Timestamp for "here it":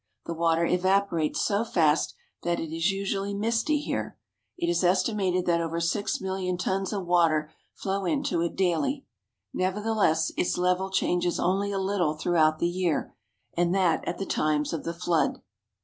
3.79-4.67